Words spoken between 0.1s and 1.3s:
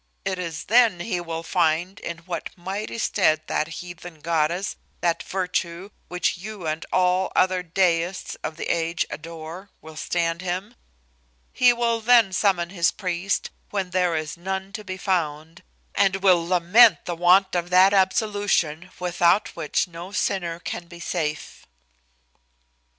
It is then he